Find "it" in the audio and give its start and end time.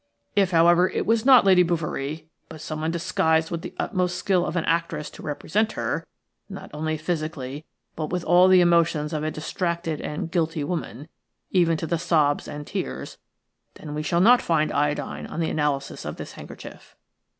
0.89-1.05